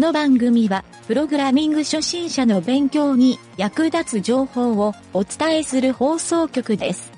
[0.00, 7.12] の番組は、プログラミング初心者の勉強に役立つ情報をお伝えする放送局です。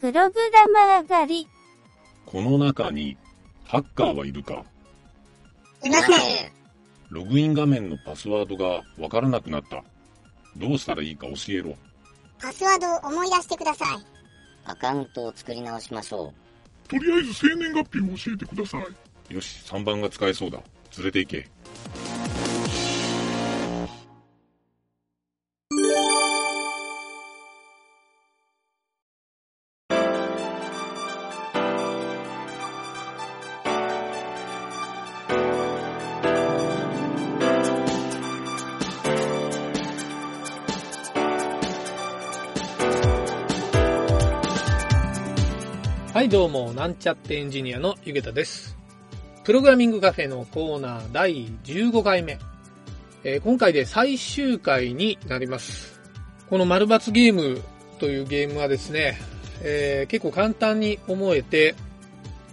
[0.00, 1.48] プログラマー狩り。
[2.24, 3.16] この中に、
[3.64, 4.64] ハッカーはいるか？
[5.84, 6.52] いません。
[7.10, 9.84] ログイン画面のパスワードがわからなくなった。
[10.56, 11.74] どうしたらいいか教えろ。
[12.40, 13.88] パスワードを思い出してください。
[14.64, 16.32] アカウントを作り直しましょ
[16.88, 18.78] とりあえず生年月日を教えてくださ
[19.30, 19.34] い。
[19.34, 20.58] よし、3番が使えそうだ。
[20.96, 21.48] 連れて行け。
[46.22, 48.76] はい、どうも、なんちゃってエンジニアのゆげたです。
[49.42, 52.38] プログラミングカフェのコーナー第15回目。
[53.24, 56.00] えー今回で最終回になります。
[56.48, 57.60] この丸抜ゲーム
[57.98, 59.18] というゲームはですね、
[59.64, 61.74] えー結構簡単に思えて、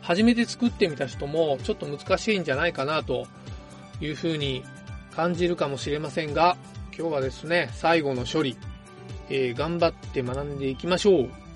[0.01, 3.27] 初めて作ってみた人もちょっと難しいんじゃないかなと
[4.01, 4.63] いうふうに
[5.15, 6.57] 感じるかもしれませんが、
[6.97, 8.57] 今日はですね、最後の処理、
[9.29, 11.48] えー頑張って学んでいきましょう。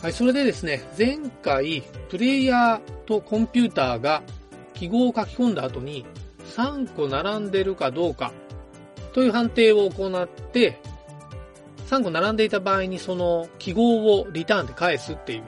[0.00, 4.22] はい、それでですね、前回、プレイヤーとコンピューターが
[4.72, 6.06] 記号を書き込んだ後に
[6.54, 8.32] 3個並んでるかどうか
[9.12, 10.80] という判定を行って、
[11.88, 15.42] 3個並んでいた場合にその記号をリターンで返すっていう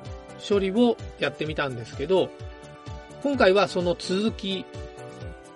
[0.46, 2.28] 処理をやってみたんですけど、
[3.22, 4.64] 今回はその続き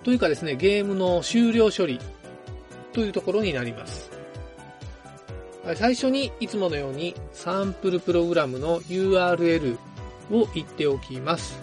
[0.03, 1.99] というかですね、ゲームの終了処理
[2.93, 4.14] というところになります。
[5.73, 9.77] 最初にいつものようにサンプルプログラムの URL
[10.31, 11.59] を言っておきます。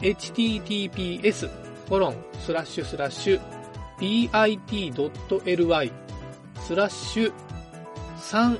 [0.00, 1.50] https
[1.88, 3.40] コロンスラッシュスラッシュ
[3.98, 5.92] bit.ly
[6.60, 7.32] スラッシュ。
[8.18, 8.58] 3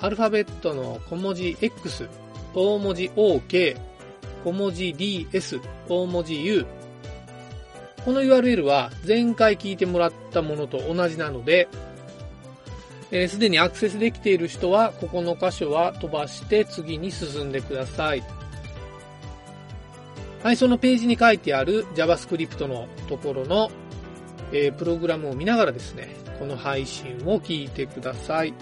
[0.00, 2.08] アルファベットの小文字 X
[2.54, 3.76] 大文字 OK
[4.44, 6.66] 小文字 DS 大文字 U
[8.04, 11.68] この URL は前回聞いてもらったものと同じなので
[13.12, 18.22] えーすでにアクセスできている人は、ここの箇所は飛ばして次に進んでください。
[20.42, 23.70] はい、そのページに書いてある JavaScript のところの、
[24.52, 28.54] えープログラムを見ながらですね、この配信を聞いてください。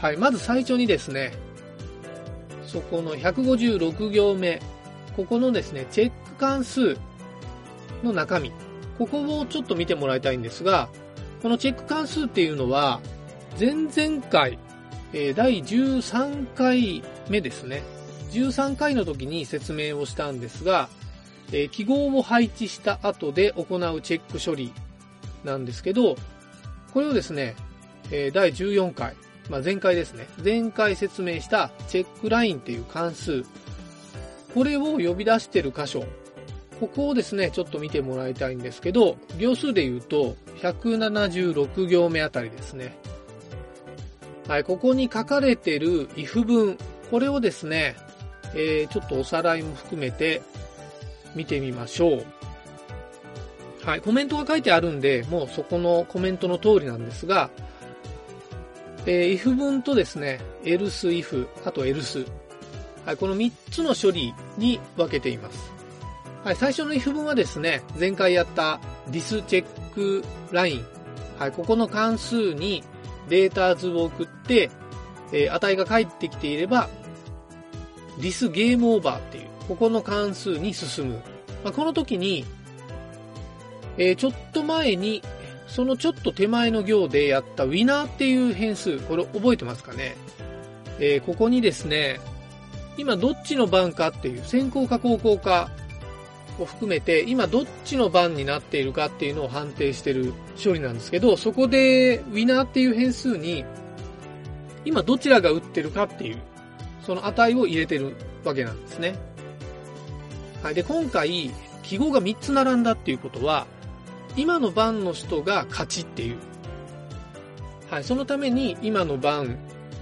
[0.00, 1.32] はい、まず最初にですね、
[2.66, 4.60] そこの156行目、
[5.16, 6.96] ここのですね、チェック関数
[8.04, 8.52] の中身、
[8.98, 10.88] ここをちょっと見てもらいたいんですが、
[11.42, 13.00] このチェック関数っていうのは、
[13.56, 14.58] 前々回、
[15.12, 17.82] えー第13回目ですね。
[18.32, 20.88] 13回の時に説明をしたんですが、
[21.52, 24.72] えー記号を配置した後で行うチェック処理
[25.44, 26.16] なんですけど、
[26.92, 27.56] これをですね、
[28.10, 29.14] えー第14回、
[29.48, 30.28] まあ、前回ですね。
[30.44, 33.44] 前回説明したチェックラインっていう関数。
[34.54, 36.04] これを呼び出してる箇所。
[36.80, 42.96] ここをですね、ちょっと見てもらいたいんですけど、行数で言うと、176行目あたりですね。
[44.48, 46.78] はい、ここに書かれてる if 文、
[47.10, 47.96] これをですね、
[48.54, 50.40] えー、ちょっとおさらいも含めて
[51.34, 52.26] 見てみましょう。
[53.84, 57.50] はい、コメントが書いてあるんで、もうそこのコメントの通りなんですが、
[59.04, 62.26] えー if 文とですね、else if、あと else。
[63.04, 65.70] はい、この3つの処理に分けています。
[66.42, 69.66] はい、最初の if 文はですね、前回やった this check
[70.52, 70.82] line。
[71.38, 72.82] はい、ここの関数に
[73.28, 74.70] データ図を送って、
[75.32, 76.88] えー値が返ってきていれば、
[78.18, 81.22] this game over っていう、ここの関数に進む。
[81.64, 82.44] まあ、この時に、
[83.96, 85.22] えーちょっと前に、
[85.66, 90.16] そのちょっと手前の行でやった winner っていう変数、これ覚えてますかね？
[90.98, 92.20] えーここにですね、
[92.96, 95.70] 今どっちの番かっていう、先行か後攻か
[96.60, 100.32] を含めて、今どっちの番になっているかっていうのを判定してる
[100.62, 103.64] 処理なんですけど、そこで winner っていう変数に、
[104.84, 106.38] 今どちらが打ってるかっていう、
[107.02, 108.14] その値を入れてる
[108.44, 109.14] わけなんですね。
[110.62, 110.74] はい。
[110.74, 111.50] で、今回、
[111.82, 113.66] 記号が3つ並んだっていうことは、
[114.36, 116.36] 今の番の人が勝ちっていう。
[117.90, 118.04] はい。
[118.04, 119.58] そのために、今の番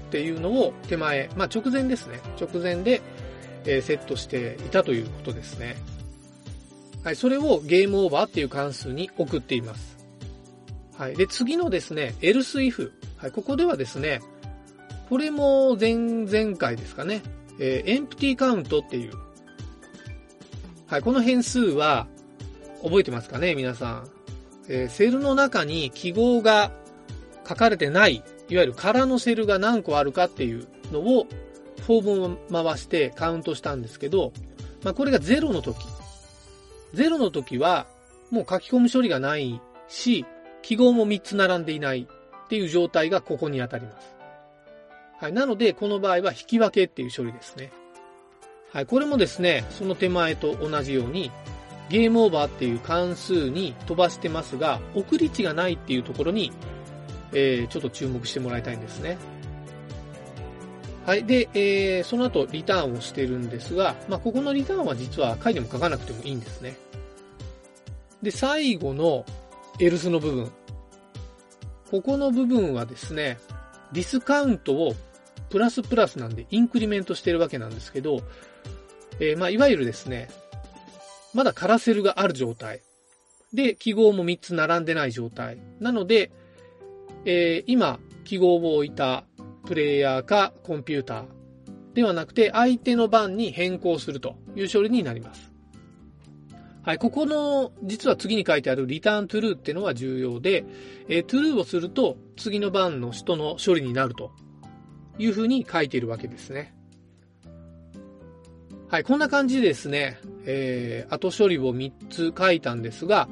[0.06, 2.20] っていうのを手前、まあ直前ですね。
[2.40, 3.02] 直前で、
[3.66, 5.76] えセットしていたということですね。
[7.06, 7.16] はい。
[7.16, 9.96] それをゲームオーバーっていう関数に送っています。
[10.98, 11.14] はい。
[11.14, 12.90] で、次のですね、else if。
[13.16, 13.30] はい。
[13.30, 14.20] ここではですね、
[15.08, 17.22] これも前々回ですかね。
[17.60, 19.12] えー、エンプティカウントっていう。
[20.88, 22.08] はい、この変数は、
[22.82, 24.08] 覚えてますかね皆さん。
[24.68, 26.72] えーセルの中に記号が
[27.48, 31.28] 書かれてない、いわゆる空のセルが何個あるかっていうのを、
[31.86, 34.32] フォームを回してカウントしたんですけど、
[34.82, 35.76] まあ、これが0の時。
[36.96, 37.86] 0の時は、
[38.30, 40.24] もう書き込む処理がないし、
[40.62, 44.16] 記号も3つ並んでいないっていう状態がここに当たります。
[45.20, 45.32] はい。
[45.32, 47.70] なので、この場合は引き分けっていう処理ですね。
[48.72, 48.86] はい。
[48.86, 51.30] これもですね、その手前と同じように、
[51.88, 56.50] ゲームオーバーっていう関数に飛ばしてますが、送り値がないっていうところに、
[57.32, 59.18] えー、ちょっと注目してもらいたいんですね。
[61.06, 61.24] はい。
[61.24, 66.76] で、えー、その後リターンをしてるんですが、まあ、ここのリターンは実は書いても書かなくてもいいんですね。
[68.22, 69.24] で、最後の
[69.78, 70.50] エルスの部分。
[71.92, 73.38] ここの部分はですね、
[73.92, 74.94] ディスカウントを
[75.48, 78.22] プラスプラスなんでインクリメントしてるわけなんですけど、
[79.20, 80.28] えー、まあ、いわゆるですね、
[81.34, 82.82] まだカラセルがある状態。
[83.52, 85.58] で、記号も3つ並んでない状態。
[85.78, 86.32] なので、
[87.24, 89.24] えー、今、記号を置いた
[89.66, 91.24] プレイヤーかコンピューター
[91.92, 95.52] ではなくて、相手の番に変更するという処理になります。
[96.82, 100.64] はい、ここの、実は次に書いてあるリターントゥルーっていうのは重要で、
[101.08, 104.30] えー、トゥルーをすると次の番の人の処理になると
[105.18, 106.74] いうふうに書いているわけですね。
[108.88, 113.28] はい、こんな感じでですね、えー、後処理を3つ書いたんですが、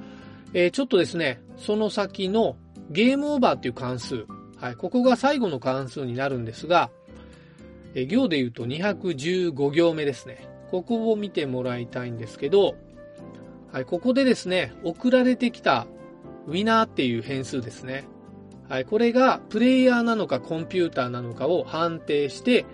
[0.52, 2.56] えー、ちょっとですね、その先の
[2.90, 4.26] ゲームオーバーっていう関数、
[4.64, 6.90] はい、ここが最後の関数になるんですが、
[7.94, 10.48] え、行で言うと215行目ですね。
[10.70, 12.74] ここを見てもらいたいんですけど、
[13.72, 15.86] はい、ここでですね、送られてきた
[16.46, 18.04] ウィナーっていう変数ですね。
[18.66, 22.64] はい、これがプレイヤーなのかコンピューターなのかを判定して、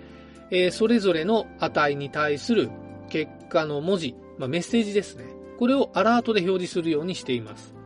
[0.53, 2.71] えー、それぞれの値に対する
[3.09, 5.25] 結果の文字、まあ、メッセージですね。
[5.59, 7.80] これをアラートで表示するようにしています。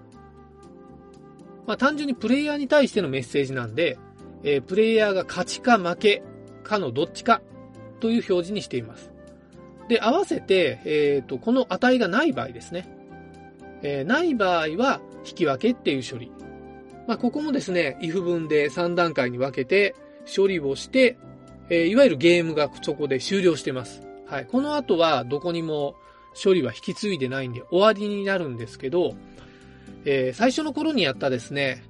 [1.66, 3.98] まあ、単純にプレイヤーに対してのメッセージなんで、
[4.42, 6.22] えー、プレイヤーが勝ちか負け
[6.62, 7.40] かのどっちか
[8.00, 9.10] という表示にしています。
[9.88, 12.88] で、合わせて、えっ、ー、と、この値がない場合ですね。
[13.82, 16.30] えー、ない場合は引き分けっていう処理。
[17.06, 19.94] まあ、ここもですね、if 文で3段階に分けて
[20.34, 21.18] 処理をして、
[21.70, 24.02] え、いわゆるゲームがそこで終了してます。
[24.26, 24.46] はい。
[24.46, 25.96] この後はどこにも
[26.42, 29.14] 処理は引き継いでないんで終わりになるんですけど、
[30.04, 31.84] えー、最初の頃にやったですね、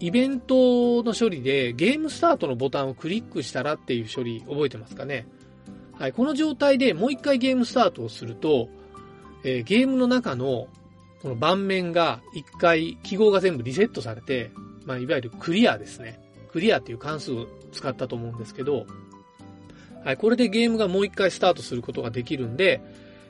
[0.00, 5.26] イベントの処理でゲームスタートのボタンをクリックしたらっていう処理覚えてますかね？
[5.98, 6.12] はい。
[6.12, 8.68] この状態でもう一回ゲームスタートをすると、
[9.44, 10.68] えー、ゲームの中の
[11.22, 14.50] この盤面が一回記号が全部リセットされて、
[14.86, 16.18] まあ、いわゆるクリアですね。
[16.50, 18.86] クリアっていう関数を使ったと思うんですけど、
[20.02, 22.80] はい、これでゲームがもう一回スタートすることができるんで、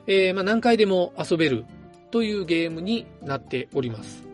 [0.07, 1.65] えー、まあ何回でも遊べる
[2.13, 4.30] というゲームになっております。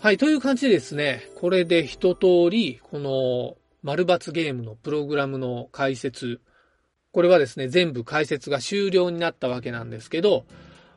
[0.00, 6.40] はい、という感じでですね、これで一通り、この丸抜ゲームのプログラムの解説、
[7.10, 10.46] これはですね、全部解説が終了になったわけなんですけど、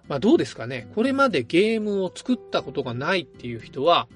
[0.07, 4.07] まあどうですかね、これまでゲームを作ったことがないっていう人は、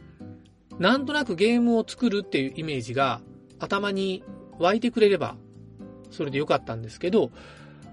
[0.77, 3.21] なんとなくゲームを作るっていうイメージが
[3.57, 4.23] 頭に
[4.59, 5.35] 湧いてくれれば、
[6.11, 7.31] それでよかったんですけど、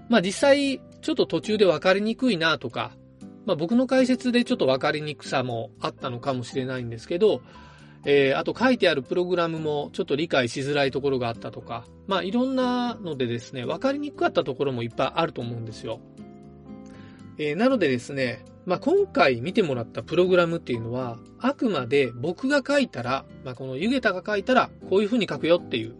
[0.09, 2.91] まあ実際、ちょっと途中で分かりにくいなとか、
[3.45, 7.41] まあ僕の解説でちょっと分かりにくさもあったのかもしれないんですけど、
[8.05, 15.99] えー、あと書いてあるプログラムもちょっと理解しづらいところがあったとか、まあいろんなのでですね、分かりにくかったところもいっぱいあると思うんですよ。
[17.37, 25.95] えー、なのでですね、まあ今回見てもらったプログラムっていうのは、あくまで僕が書いたら、まあこのゆげたが書いたら、こういう風に書くよっていう、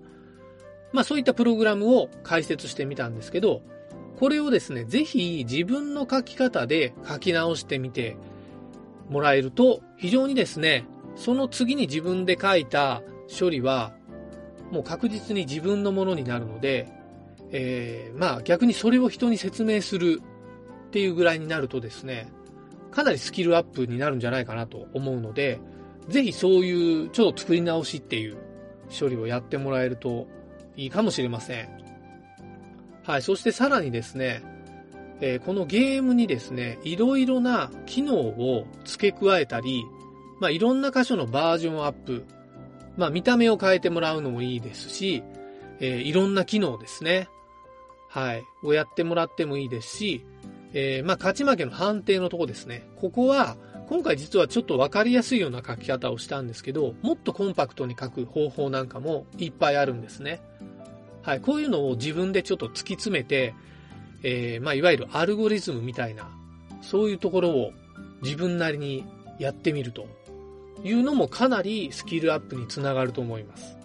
[0.92, 3.62] まあそういったプログラムを解説してみたんですけど、
[4.20, 8.18] これをですね、ぜひ自分の書き方で書き直してみて
[9.10, 13.94] もらえると、非常にですね、その次に自分で書いた処理は、
[14.72, 16.88] もう確実に自分のものになるので、
[17.52, 20.22] えー、まあ逆にそれを人に説明する
[20.88, 22.32] っていうぐらいになるとですね、
[22.92, 25.60] かなりスキルアップになるんじゃないかなと思うので、
[26.08, 28.38] ぜひそういうちょっと作り直しっていう
[29.00, 30.28] 処理をやってもらえると
[30.76, 31.83] いいかもしれません。
[33.04, 33.22] はい。
[33.22, 34.42] そしてさらにですね、
[35.22, 39.86] えー、このゲームにですね、いろいろな機能を付け加えたり、
[40.40, 42.26] まあ、いろんな箇所のバージョンアップ、
[42.98, 45.24] まあ、見た目を変えてもらうのもいいですし、
[45.80, 47.30] えー、いろんな機能ですね。
[48.10, 48.44] はい。
[48.64, 50.26] をやってもらってもいいですし、
[50.74, 52.88] えー、まあ、勝ち負けの判定のとこですね。
[52.98, 53.58] ここは、
[53.88, 60.42] 今回実はちょっとわかりやすいような書き方をしたんですけど、もっとコンパクトに書く方法なんかもいっぱいあるんですね。
[61.24, 63.56] はい、こういうのを自分でちょっと突き詰めて、
[64.24, 66.30] えー、まあ、いわゆるアルゴリズムみたいな、
[66.82, 67.72] そういうところを
[68.22, 69.06] 自分なりに
[69.40, 70.06] やってみると
[70.84, 73.78] いうのもかなりスキルアップにつながると思います。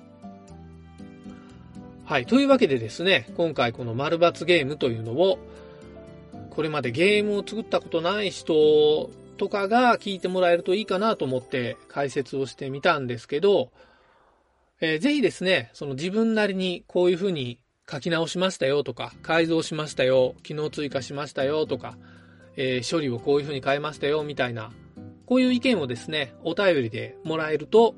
[2.04, 2.26] はい。
[2.26, 5.38] というわけでですね、今回この丸抜ゲームというのを、
[6.50, 13.70] これまでゲームを作ったことない人とかが聞いてもらえるといいかなと思って解説をしてみたんですけど、
[14.80, 17.58] えーぜひですね、その自分なりにこういうふうに
[17.90, 21.98] 書き直しましたよとか、改造しましたよ、機能追加しましたよとか、
[22.56, 24.72] えー処理をこういうふうに変えましたよみたいな、
[25.26, 27.94] こういう意見をですね、お便りでもらえると、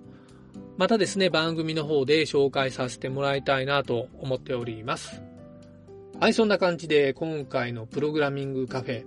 [0.79, 5.23] またですね、番組の方で紹介させてもらいたいなと思っております。
[6.19, 9.05] はい、そんな感じで今回のプログラミングカフェ、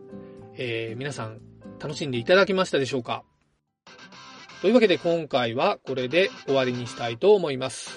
[0.57, 1.39] えー皆さん
[1.79, 3.23] 楽しんでいただけましたでしょうか？
[4.63, 7.91] というわけで今回はこれで終わりにしたいと思います。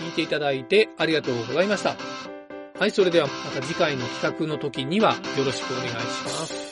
[0.00, 1.96] 聞いていただいてありがとうございました。
[2.78, 6.02] はい、それではまた次回の企画の時にはよろしくお願いしま
[6.46, 6.64] す。